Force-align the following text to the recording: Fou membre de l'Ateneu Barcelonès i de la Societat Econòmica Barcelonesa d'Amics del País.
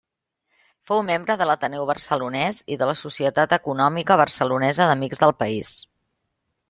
Fou 0.91 1.01
membre 1.09 1.35
de 1.41 1.47
l'Ateneu 1.49 1.85
Barcelonès 1.89 2.61
i 2.75 2.79
de 2.83 2.87
la 2.93 2.95
Societat 3.03 3.53
Econòmica 3.59 4.19
Barcelonesa 4.23 4.89
d'Amics 4.93 5.23
del 5.27 5.37
País. 5.43 5.75